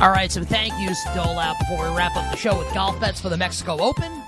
[0.00, 2.72] All right, some thank yous to dole out before we wrap up the show with
[2.72, 4.22] golf bets for the Mexico Open.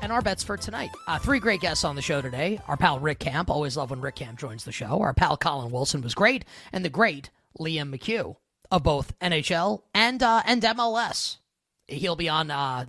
[0.00, 0.90] And our bets for tonight.
[1.08, 2.60] Uh, three great guests on the show today.
[2.68, 3.50] Our pal Rick Camp.
[3.50, 5.00] Always love when Rick Camp joins the show.
[5.00, 6.44] Our pal Colin Wilson was great.
[6.72, 8.36] And the great Liam McHugh
[8.70, 11.38] of both NHL and, uh, and MLS.
[11.88, 12.84] He'll be on uh,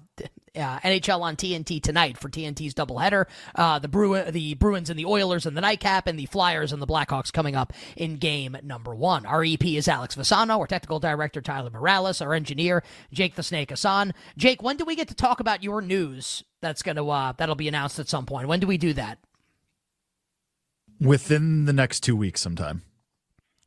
[0.55, 3.25] uh, NHL on TNT tonight for TNT's doubleheader.
[3.55, 6.81] Uh, the Bru- the Bruins and the Oilers and the nightcap, and the Flyers and
[6.81, 9.25] the Blackhawks coming up in game number one.
[9.25, 13.71] Our EP is Alex Vasano, our technical director Tyler Morales, our engineer Jake the Snake
[13.71, 14.13] Hassan.
[14.37, 16.43] Jake, when do we get to talk about your news?
[16.61, 18.47] That's gonna uh, that'll be announced at some point.
[18.47, 19.19] When do we do that?
[20.99, 22.83] Within the next two weeks, sometime.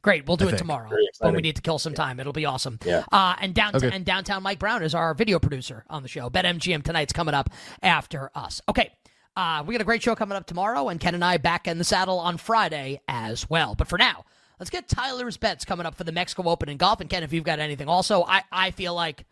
[0.07, 0.59] Great, we'll do I it think.
[0.61, 0.89] tomorrow.
[1.19, 2.79] When we need to kill some time, it'll be awesome.
[2.85, 3.03] Yeah.
[3.11, 3.97] Uh, and downtown Okay.
[3.97, 6.31] and downtown Mike Brown is our video producer on the show.
[6.31, 7.51] BetMGM tonight's coming up
[7.83, 8.63] after us.
[8.69, 8.93] Okay.
[9.37, 11.79] Uh, we got a great show coming up tomorrow, and Ken and I back in
[11.79, 13.75] the saddle on Friday as well.
[13.75, 14.25] But for now,
[14.61, 17.01] let's get Tyler's bets coming up for the Mexico Open in golf.
[17.01, 19.27] And Ken, if you've got anything, also, I, I feel like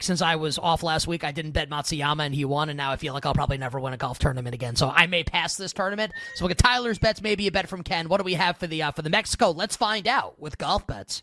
[0.00, 2.92] since I was off last week, I didn't bet Matsuyama and he won, and now
[2.92, 4.76] I feel like I'll probably never win a golf tournament again.
[4.76, 6.12] So I may pass this tournament.
[6.34, 8.08] So we'll get Tyler's bets, maybe a bet from Ken.
[8.08, 9.50] What do we have for the uh, for the Mexico?
[9.50, 11.22] Let's find out with golf bets.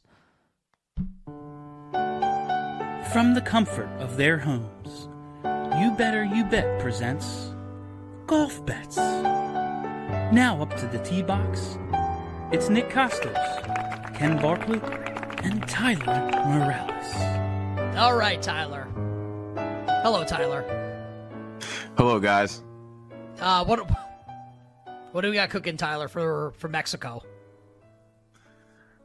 [3.13, 5.07] From the comfort of their homes,
[5.79, 7.53] You Better You Bet presents
[8.27, 8.97] Golf Bets.
[8.97, 11.77] Now up to the tee box,
[12.51, 13.35] it's Nick Costos,
[14.15, 14.81] Ken Barkley,
[15.43, 17.44] and Tyler Morales.
[17.95, 18.87] All right, Tyler.
[20.03, 20.63] Hello, Tyler.
[21.97, 22.61] Hello, guys.
[23.39, 23.79] Uh, what
[25.13, 27.23] what do we got cooking, Tyler, for for Mexico?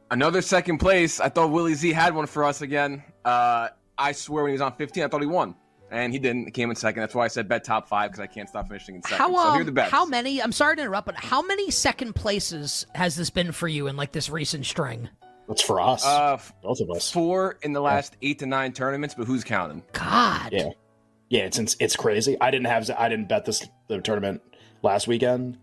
[0.09, 1.21] Another second place.
[1.21, 3.01] I thought Willie Z had one for us again.
[3.23, 5.55] Uh, I swear when he was on 15, I thought he won.
[5.89, 6.45] And he didn't.
[6.45, 6.99] He came in second.
[6.99, 9.17] That's why I said bet top five because I can't stop finishing in second.
[9.19, 9.91] How so um, here are the bets.
[9.91, 10.41] how many?
[10.41, 13.95] I'm sorry to interrupt, but how many second places has this been for you in
[13.95, 15.07] like this recent string?
[15.51, 16.05] That's for us.
[16.05, 17.11] Uh, both of us.
[17.11, 19.83] four in the last eight to nine tournaments, but who's counting?
[19.91, 20.53] God.
[20.53, 20.69] Yeah.
[21.27, 22.37] Yeah, it's it's, it's crazy.
[22.39, 24.41] I didn't have I didn't bet this the tournament
[24.81, 25.57] last weekend.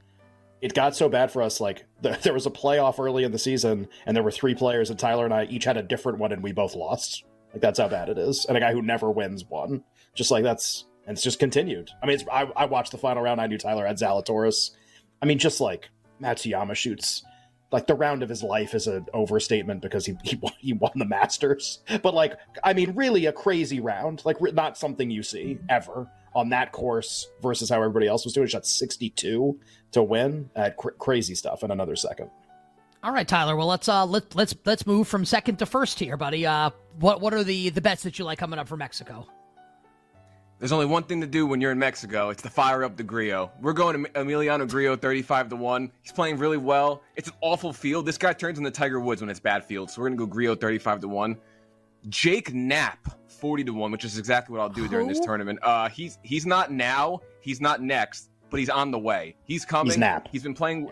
[0.61, 1.59] It got so bad for us.
[1.59, 4.91] Like the, there was a playoff early in the season, and there were three players,
[4.91, 7.25] and Tyler and I each had a different one, and we both lost.
[7.55, 8.45] Like that's how bad it is.
[8.45, 9.83] And a guy who never wins won.
[10.15, 11.91] Just like that's and it's just continued.
[12.03, 13.41] I mean, it's, I I watched the final round.
[13.41, 14.73] I knew Tyler had Zalatoris.
[15.23, 15.89] I mean, just like
[16.21, 17.25] Matsuyama shoots.
[17.71, 20.93] Like the round of his life is an overstatement because he he won, he won
[20.95, 25.23] the Masters, but like I mean, really a crazy round, like re- not something you
[25.23, 28.47] see ever on that course versus how everybody else was doing.
[28.47, 29.61] Shot sixty two
[29.93, 32.31] to win, at cr- crazy stuff in another second.
[33.03, 33.55] All right, Tyler.
[33.55, 36.47] Well, let's uh let let's let's move from second to first here, buddy.
[36.47, 39.27] Uh, what what are the the bets that you like coming up for Mexico?
[40.59, 42.31] There's only one thing to do when you're in Mexico.
[42.31, 43.53] It's to fire up the Grillo.
[43.61, 45.93] We're going to Emiliano Grillo 35 to 1.
[46.03, 47.03] He's playing really well.
[47.15, 48.07] It's an awful field.
[48.07, 49.91] This guy turns into Tiger Woods when it's bad field.
[49.91, 51.37] So we're going to go Grillo 35 to 1.
[52.09, 55.59] Jake Knapp 40 to 1, which is exactly what I'll do during this tournament.
[55.63, 59.35] Uh he's he's not now, he's not next, but he's on the way.
[59.45, 59.87] He's coming.
[59.87, 60.29] He's Knapp.
[60.31, 60.91] He's been playing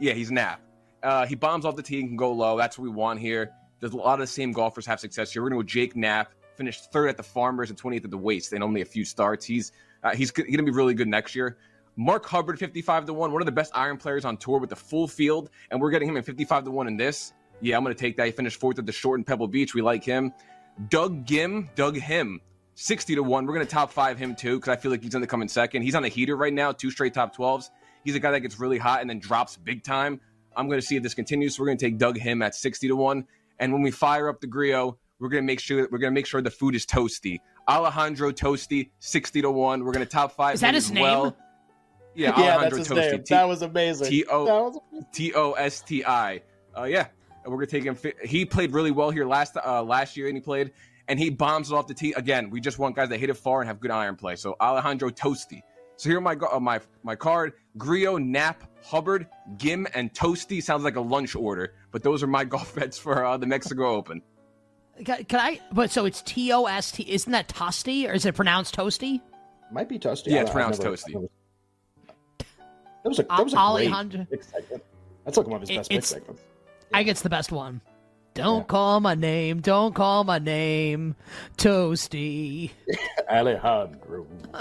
[0.00, 0.60] Yeah, he's Knapp.
[1.02, 2.56] Uh, he bombs off the tee and can go low.
[2.56, 3.52] That's what we want here.
[3.80, 5.42] There's a lot of the same golfers have success here.
[5.42, 8.18] We're going to go Jake Knapp, finished third at the Farmers and 28th at the
[8.18, 9.44] Waste in only a few starts.
[9.44, 9.72] He's
[10.02, 11.58] uh, he's going to be really good next year.
[11.96, 14.76] Mark Hubbard, 55 to 1, one of the best iron players on tour with the
[14.76, 17.32] full field, and we're getting him at 55 to 1 in this.
[17.62, 18.26] Yeah, I'm going to take that.
[18.26, 19.74] He finished fourth at the short in Pebble Beach.
[19.74, 20.32] We like him.
[20.90, 22.40] Doug Ghim, Doug Him,
[22.74, 23.46] 60 to 1.
[23.46, 25.40] We're going to top five him too because I feel like he's going to come
[25.40, 25.82] in second.
[25.82, 27.70] He's on a heater right now, two straight top 12s.
[28.04, 30.20] He's a guy that gets really hot and then drops big time.
[30.54, 31.56] I'm going to see if this continues.
[31.56, 33.26] So we're going to take Doug Him at 60 to 1.
[33.58, 36.14] And when we fire up the Grillo, we're going to make sure we're going to
[36.14, 37.38] make sure the food is toasty.
[37.68, 39.84] Alejandro Tosti, 60 to 1.
[39.84, 41.02] We're going to top five Is that his as name?
[41.02, 41.36] Well.
[42.14, 43.10] Yeah, yeah, Alejandro that's his Tosti.
[43.10, 43.18] name.
[43.24, 44.08] T- that was amazing.
[44.08, 45.08] T O- That was amazing.
[45.12, 46.42] T O S T I.
[46.76, 47.08] Uh, yeah,
[47.44, 47.94] and we're gonna take him.
[47.94, 50.72] fi- He played really well here last uh, last year, and he played,
[51.08, 52.48] and he bombs it off the tee again.
[52.48, 54.36] We just want guys that hit it far and have good iron play.
[54.36, 55.60] So Alejandro Tosti.
[55.96, 59.26] So here are my uh, my my card: Grillo, Knapp, Hubbard,
[59.58, 60.62] Ghim, and Tosti.
[60.62, 63.88] Sounds like a lunch order, but those are my golf bets for uh, the Mexico
[63.94, 64.22] Open.
[65.04, 65.60] Can, can I?
[65.72, 67.02] But so it's T O S T.
[67.10, 69.20] Isn't that Toasty or is it pronounced Toasty?
[69.72, 70.28] Might be toasty.
[70.28, 71.14] Yeah, it's pronounced never- toasty.
[71.14, 71.26] Never-
[73.02, 74.82] That was a that was a Alejandro- great segment.
[75.24, 76.42] That's like one of his best pick it's- segments.
[76.94, 77.80] I think it's the best one.
[78.34, 78.64] Don't Yeah.
[78.64, 79.60] call my name.
[79.60, 81.16] Don't call my name.
[81.56, 82.70] Toasty.
[83.30, 84.26] Alejandro.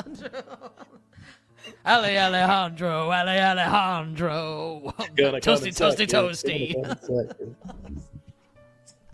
[1.85, 3.11] Ale Alejandro.
[3.11, 4.93] Ale Alejandro.
[5.15, 7.55] Gonna come Toasty, toasty, toasty.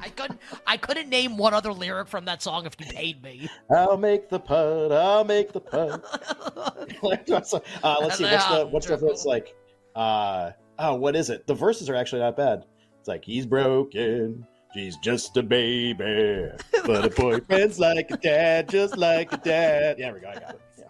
[0.10, 0.40] Come in second.
[0.42, 0.64] I couldn't.
[0.68, 3.50] I couldn't name one other lyric from that song if you paid me.
[3.76, 4.92] I'll make the putt.
[4.92, 6.04] I'll make the putt.
[7.84, 8.24] uh, let's see.
[8.24, 9.56] What's the what's the it's like?
[9.96, 11.48] Uh, oh, what is it?
[11.48, 12.66] The verses are actually not bad.
[13.00, 14.46] It's like he's broken.
[14.74, 16.50] She's just a baby,
[16.86, 19.98] but a boyfriend's like a dad, just like a dad.
[20.00, 20.30] Yeah, there we go.
[20.30, 20.62] I got it.
[20.78, 20.86] Yeah,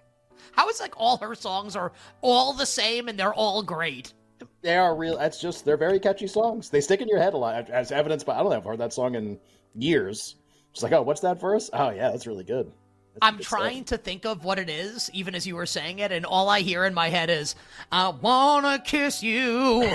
[0.51, 1.91] How is like all her songs are
[2.21, 4.13] all the same and they're all great?
[4.61, 5.17] They are real.
[5.17, 6.69] That's just they're very catchy songs.
[6.69, 8.57] They stick in your head a lot, as evidenced by I don't know.
[8.57, 9.39] I've heard that song in
[9.75, 10.35] years.
[10.71, 11.69] It's like, oh, what's that verse?
[11.73, 12.67] Oh, yeah, that's really good.
[12.67, 13.59] That's I'm good stuff.
[13.59, 16.47] trying to think of what it is, even as you were saying it, and all
[16.47, 17.55] I hear in my head is,
[17.91, 19.91] I wanna kiss you.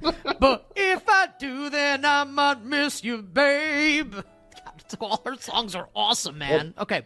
[0.00, 4.14] but if I do, then I might miss you, babe.
[4.14, 6.74] God, all her songs are awesome, man.
[6.78, 7.02] Okay.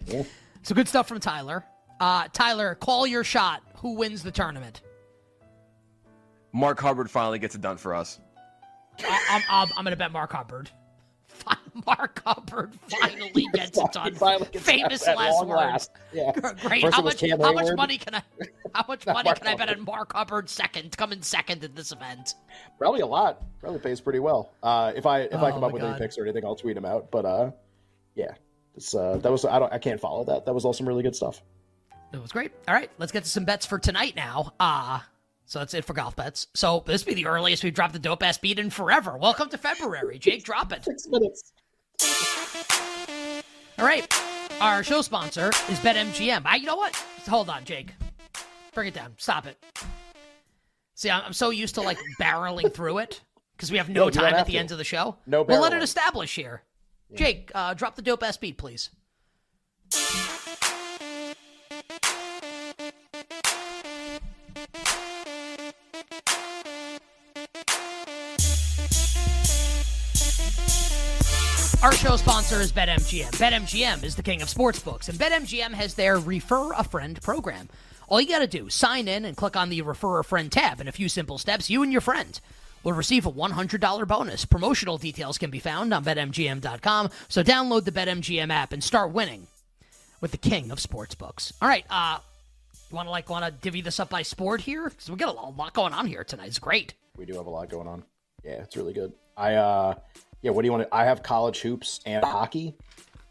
[0.62, 1.64] So good stuff from Tyler.
[1.98, 3.62] Uh, Tyler, call your shot.
[3.78, 4.82] Who wins the tournament?
[6.54, 8.20] Mark Hubbard finally gets it done for us.
[9.00, 10.70] I- I'm, I'm, I'm going to bet Mark Hubbard.
[11.86, 14.14] Mark Hubbard finally gets it done.
[14.14, 15.56] Finally gets Famous that last long word.
[15.56, 15.90] last.
[16.12, 16.30] Yeah.
[16.60, 16.82] Great.
[16.82, 17.20] First how much?
[17.28, 18.22] How much money can I?
[18.72, 20.96] How much money Mark can I bet on Mark Hubbard second?
[20.96, 22.36] coming second in this event.
[22.78, 23.42] Probably a lot.
[23.58, 24.52] Probably pays pretty well.
[24.62, 26.00] Uh, if I if I Oh, come up with any God.
[26.00, 27.10] picks or anything, I'll tweet them out.
[27.10, 27.50] But uh,
[28.14, 28.30] yeah,
[28.76, 30.46] it's uh, that was I don't I can't follow that.
[30.46, 31.42] That was all some really good stuff.
[32.12, 32.52] It was great.
[32.68, 34.52] All right, let's get to some bets for tonight now.
[34.60, 35.00] Uh
[35.54, 36.48] so that's it for golf bets.
[36.54, 39.16] So this will be the earliest we've dropped the dope ass beat in forever.
[39.16, 40.18] Welcome to February.
[40.18, 40.84] Jake, drop it.
[40.84, 41.52] Six minutes.
[43.78, 44.04] All right.
[44.60, 46.42] Our show sponsor is BetMGM.
[46.44, 46.96] I, you know what?
[47.28, 47.94] Hold on, Jake.
[48.74, 49.14] Bring it down.
[49.16, 49.56] Stop it.
[50.96, 53.20] See, I'm, I'm so used to like barreling through it
[53.56, 54.58] because we have no No, time at the to.
[54.58, 55.18] end of the show.
[55.24, 56.62] No We'll let it establish here.
[57.14, 58.90] Jake, uh, drop the dope ass beat, please.
[71.84, 73.32] Our show sponsor is BetMGM.
[73.32, 77.68] BetMGM is the king of sportsbooks, and BetMGM has their Refer a Friend program.
[78.08, 80.80] All you got to do, sign in and click on the Refer a Friend tab.
[80.80, 82.40] In a few simple steps, you and your friend
[82.84, 84.46] will receive a $100 bonus.
[84.46, 89.46] Promotional details can be found on BetMGM.com, so download the BetMGM app and start winning
[90.22, 91.52] with the king of sportsbooks.
[91.60, 92.18] All right, uh,
[92.90, 94.88] you want to like want to divvy this up by sport here?
[94.88, 96.48] Because we got a lot going on here tonight.
[96.48, 96.94] It's great.
[97.18, 98.04] We do have a lot going on.
[98.42, 99.12] Yeah, it's really good.
[99.36, 99.94] I uh,
[100.44, 100.50] yeah.
[100.50, 100.94] What do you want to?
[100.94, 102.74] I have college hoops and hockey.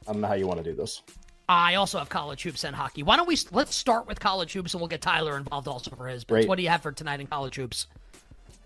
[0.07, 1.01] I don't know how you want to do this.
[1.47, 3.03] I also have college hoops and hockey.
[3.03, 6.07] Why don't we let's start with college hoops and we'll get Tyler involved also for
[6.07, 6.23] his.
[6.23, 6.47] bets.
[6.47, 7.87] What do you have for tonight in college hoops?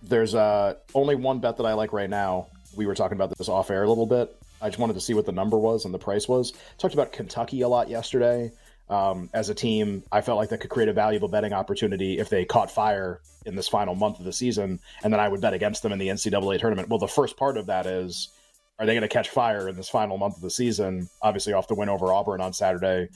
[0.02, 2.48] There's uh only one bet that I like right now.
[2.76, 4.36] We were talking about this off air a little bit.
[4.62, 6.54] I just wanted to see what the number was and the price was.
[6.78, 8.52] Talked about Kentucky a lot yesterday.
[8.90, 12.30] Um, as a team, I felt like that could create a valuable betting opportunity if
[12.30, 15.54] they caught fire in this final month of the season, and then I would bet
[15.54, 16.90] against them in the NCAA tournament.
[16.90, 18.30] Well, the first part of that is,
[18.80, 21.10] are they going to catch fire in this final month of the season?
[21.22, 23.10] Obviously, off the win over Auburn on Saturday.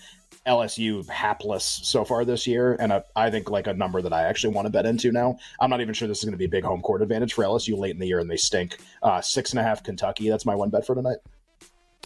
[0.48, 4.24] LSU hapless so far this year, and a, I think like a number that I
[4.24, 5.38] actually want to bet into now.
[5.60, 7.44] I'm not even sure this is going to be a big home court advantage for
[7.44, 8.78] LSU late in the year, and they stink.
[9.04, 10.30] Uh, six and a half Kentucky.
[10.30, 11.18] That's my one bet for tonight.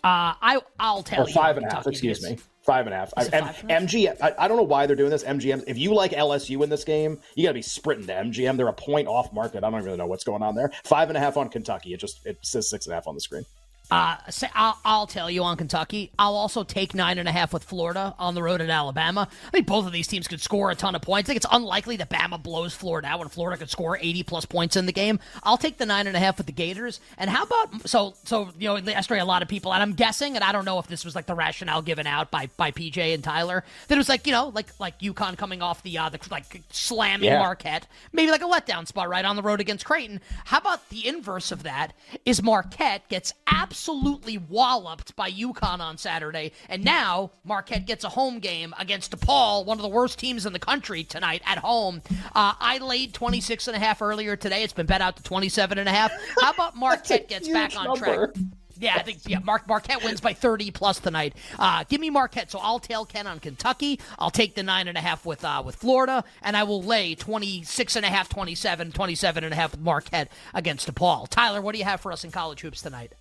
[0.03, 1.33] Uh, I I'll tell Or you.
[1.33, 1.87] five and a half.
[1.87, 2.37] Excuse is- me.
[2.65, 3.13] Five and a half.
[3.15, 3.87] I, Is it M- five and?
[3.87, 4.21] MGM.
[4.21, 5.23] I, I don't know why they're doing this.
[5.23, 5.65] MGM.
[5.67, 8.57] If you like LSU in this game, you got to be sprinting to MGM.
[8.57, 9.63] They're a point off market.
[9.63, 10.71] I don't really know what's going on there.
[10.83, 11.93] Five and a half on Kentucky.
[11.93, 13.45] It just it says six and a half on the screen.
[13.91, 16.11] Uh, say, I'll, I'll tell you on Kentucky.
[16.17, 19.27] I'll also take nine and a half with Florida on the road at Alabama.
[19.47, 21.27] I think both of these teams could score a ton of points.
[21.27, 24.45] I think it's unlikely that Bama blows Florida out when Florida could score 80 plus
[24.45, 25.19] points in the game.
[25.43, 26.99] I'll take the nine and a half with the Gators.
[27.19, 30.35] And how about so so you know yesterday a lot of people and I'm guessing
[30.35, 32.97] and I don't know if this was like the rationale given out by by PJ
[33.13, 36.09] and Tyler that it was like you know like like UConn coming off the uh
[36.09, 37.39] the like slamming Yeah.
[37.39, 40.21] Marquette maybe like a letdown spot right on the road against Creighton.
[40.45, 41.93] How about the inverse of that
[42.25, 48.09] is Marquette gets absolutely absolutely walloped by UConn on Saturday, and now Marquette gets a
[48.09, 52.01] home game against DePaul, one of the worst teams in the country tonight at home.
[52.33, 54.63] Uh, I laid 26 and a half earlier today.
[54.63, 56.13] It's been bet out to 27 and a half.
[56.39, 58.27] How about Marquette gets back on number.
[58.27, 58.45] track?
[58.77, 59.39] Yeah, I think yeah.
[59.39, 61.35] Mark Marquette wins by 30 plus tonight.
[61.59, 63.99] Uh, give me Marquette, so I'll tail Ken on Kentucky.
[64.17, 67.13] I'll take the nine and a half with uh, with Florida, and I will lay
[67.13, 71.27] 26 and a half, 27, 27 and a half with Marquette against DePaul.
[71.27, 73.13] Tyler, what do you have for us in college hoops tonight?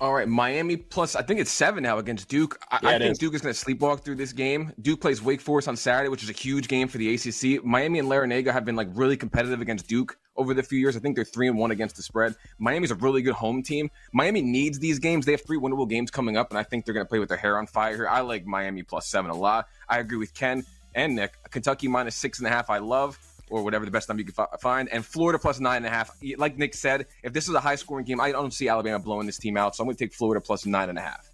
[0.00, 2.58] All right, Miami plus I think it's seven now against Duke.
[2.70, 3.18] I, Yeah, I think is.
[3.18, 4.72] Duke is going to sleepwalk through this game.
[4.82, 7.64] Duke plays Wake Forest on Saturday, which is a huge game for the ACC.
[7.64, 10.96] Miami and Larrañaga have been like really competitive against Duke over the few years.
[10.96, 12.34] I think they're three and one against the spread.
[12.58, 13.88] Miami's a really good home team.
[14.12, 15.26] Miami needs these games.
[15.26, 17.28] They have three winnable games coming up, and I think they're going to play with
[17.28, 18.08] their hair on fire here.
[18.08, 19.68] I like Miami plus seven a lot.
[19.88, 21.34] I agree with Ken and Nick.
[21.50, 22.68] Kentucky minus six and a half.
[22.68, 23.18] I love.
[23.54, 25.90] Or whatever the best number you can fi- find, and Florida plus nine and a
[25.90, 26.10] half.
[26.38, 29.26] Like Nick said, if this is a high scoring game, I don't see Alabama blowing
[29.26, 31.30] this team out, so I'm going to take Florida plus nine and a half.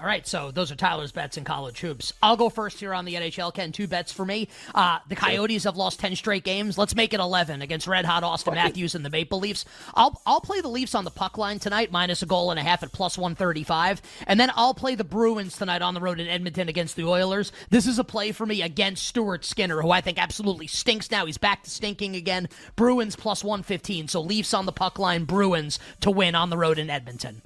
[0.00, 2.12] All right, so those are Tyler's bets in college hoops.
[2.22, 3.52] I'll go first here on the NHL.
[3.54, 4.48] Ken, two bets for me.
[4.74, 6.78] Uh, the Coyotes have lost ten straight games.
[6.78, 9.64] Let's make it eleven against Red Hot Auston Matthews and the Maple Leafs.
[9.94, 12.62] I'll I'll play the Leafs on the puck line tonight, minus a goal and a
[12.62, 16.00] half at plus one thirty five, and then I'll play the Bruins tonight on the
[16.00, 17.52] road in Edmonton against the Oilers.
[17.70, 21.26] This is a play for me against Stuart Skinner, who I think absolutely stinks now.
[21.26, 22.48] He's back to stinking again.
[22.76, 24.08] Bruins plus one fifteen.
[24.08, 27.42] So Leafs on the puck line, Bruins to win on the road in Edmonton.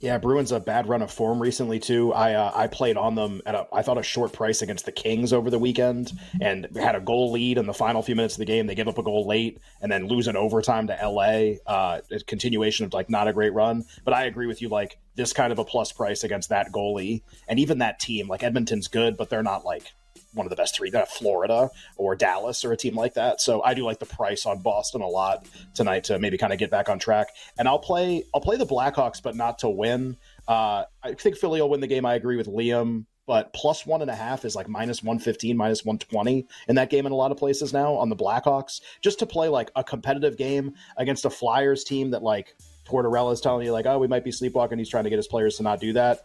[0.00, 2.14] Yeah, Bruins a bad run of form recently too.
[2.14, 4.92] I uh, I played on them at a I thought a short price against the
[4.92, 8.38] Kings over the weekend and had a goal lead in the final few minutes of
[8.38, 8.66] the game.
[8.66, 11.56] They give up a goal late and then lose in overtime to LA.
[11.70, 13.84] Uh, a continuation of like not a great run.
[14.02, 14.70] But I agree with you.
[14.70, 18.26] Like this kind of a plus price against that goalie and even that team.
[18.26, 19.92] Like Edmonton's good, but they're not like
[20.32, 20.90] one of the best three.
[21.08, 23.40] Florida or Dallas or a team like that.
[23.40, 26.58] So I do like the price on Boston a lot tonight to maybe kind of
[26.58, 27.28] get back on track.
[27.58, 30.16] And I'll play I'll play the Blackhawks, but not to win.
[30.48, 32.04] Uh, I think Philly will win the game.
[32.04, 33.06] I agree with Liam.
[33.26, 37.06] But plus one and a half is like minus 115, minus 120 in that game
[37.06, 38.80] in a lot of places now on the Blackhawks.
[39.02, 43.40] Just to play like a competitive game against a Flyers team that like Tortorella is
[43.40, 44.78] telling you, like, oh, we might be sleepwalking.
[44.78, 46.22] He's trying to get his players to not do that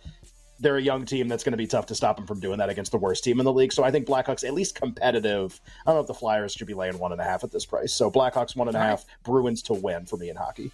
[0.59, 2.69] they're a young team that's going to be tough to stop them from doing that
[2.69, 3.73] against the worst team in the league.
[3.73, 5.59] So I think Blackhawks at least competitive.
[5.85, 7.65] I don't know if the Flyers should be laying one and a half at this
[7.65, 7.93] price.
[7.93, 10.71] So Blackhawks one and a half, Bruins to win for me in hockey.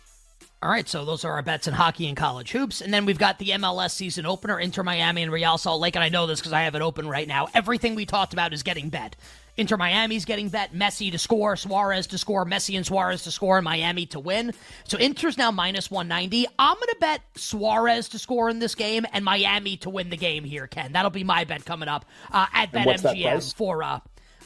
[0.64, 2.82] All right, so those are our bets in hockey and college hoops.
[2.82, 5.96] And then we've got the MLS season opener, Inter Miami and Real Salt Lake.
[5.96, 7.48] And I know this because I have it open right now.
[7.56, 9.16] Everything we talked about is getting bet.
[9.58, 10.72] Inter Miami's getting bet.
[10.72, 14.54] Messi to score, Suarez to score, Messi and Suarez to score, and Miami to win.
[14.84, 16.46] So Inter's now minus 190.
[16.60, 20.18] I'm going to bet Suarez to score in this game and Miami to win the
[20.18, 20.92] game here, Ken.
[20.92, 23.82] That'll be my bet coming up uh, at BetMGM for.
[23.82, 24.00] Uh,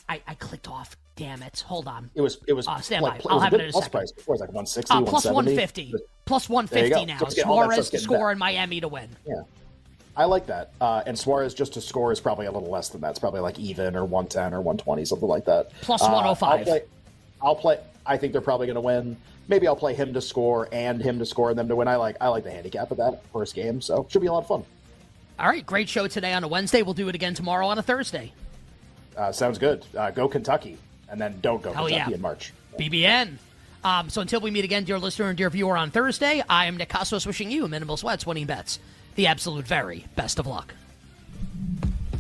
[0.08, 0.96] I, I clicked off.
[1.16, 1.64] Damn it.
[1.68, 2.10] Hold on.
[2.14, 3.32] It was it was Uh, stand like, by.
[3.32, 4.00] I'll have it in a plus second.
[4.00, 4.12] price.
[4.12, 5.92] Before it was like 160, Uh, plus 170.
[5.94, 6.06] 150.
[6.26, 7.18] Plus There you 150 now.
[7.20, 8.32] So it's getting- all that Suarez to score bet.
[8.32, 9.10] and Miami to win.
[9.26, 9.42] Yeah.
[10.18, 10.72] I like that.
[10.82, 13.12] Uh, and Suarez just to score is probably a little less than that.
[13.12, 15.72] It's probably like even or 110 or 120, something like that.
[15.82, 16.60] Plus Uh, 105.
[16.60, 16.82] I'll play,
[17.42, 17.80] I'll play.
[18.06, 19.16] I think they're probably going to win.
[19.48, 21.88] Maybe I'll play him to score and him to score and them to win.
[21.88, 24.40] I like I like the handicap of that first game, so should be a lot
[24.40, 24.64] of fun.
[25.40, 26.82] All right, great show today on a Wednesday.
[26.82, 28.32] We'll do it again tomorrow on a Thursday.
[29.18, 29.86] Uh, sounds good.
[29.98, 30.78] Uh, go Kentucky,
[31.10, 32.16] and then don't go Hell Kentucky yeah.
[32.16, 32.54] in March.
[32.80, 33.38] BBN.
[33.84, 36.78] Um, so until we meet again, dear listener and dear viewer, on Thursday, I am
[36.78, 38.80] Nick Costos wishing you minimal sweats, winning bets,
[39.14, 40.74] the absolute very best of luck.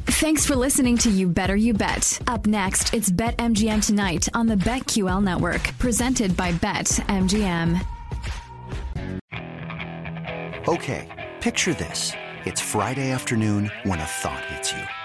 [0.05, 2.21] Thanks for listening to You Better You Bet.
[2.27, 7.81] Up next, it's Bet MGM tonight on the BetQL network, presented by Bet MGM.
[10.67, 12.13] Okay, picture this.
[12.45, 15.04] It's Friday afternoon when a thought hits you.